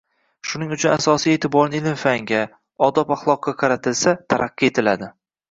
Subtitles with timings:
[0.51, 2.39] Shuning uchun asosiy e’tiborni ilm-fanga,
[2.89, 5.13] odob-axloqqa qaratilsa, taraqqiy etiladi.